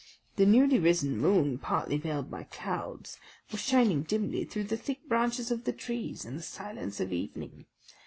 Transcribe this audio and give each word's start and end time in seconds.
The 0.35 0.47
newly 0.47 0.79
risen 0.79 1.15
moon, 1.15 1.59
partly 1.59 1.97
veiled 1.99 2.31
by 2.31 2.45
clouds, 2.45 3.19
was 3.51 3.61
shining 3.61 4.01
dimly 4.01 4.45
through 4.45 4.63
the 4.63 4.75
thick 4.75 5.07
branches 5.07 5.51
of 5.51 5.63
the 5.65 5.73
trees 5.73 6.25
in 6.25 6.35
the 6.37 6.41
silence 6.41 6.99
of 6.99 7.13
evening. 7.13 7.67